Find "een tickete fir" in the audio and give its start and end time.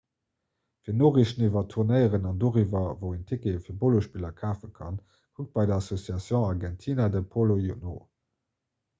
3.17-3.77